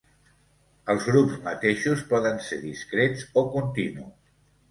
[0.93, 4.17] Els grups mateixos poden ser discrets o continus.